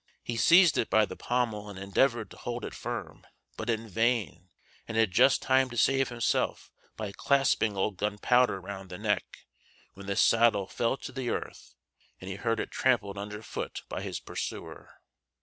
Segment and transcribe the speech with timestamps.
[0.23, 3.23] He seized it by the pommel and endeavored to hold it firm,
[3.55, 4.49] but in vain,
[4.87, 9.45] and had just time to save himself by clasping old Gunpowder round the neck,
[9.93, 11.75] when the saddle fell to the earth,
[12.19, 14.89] and he heard it trampled under foot by his pursuer.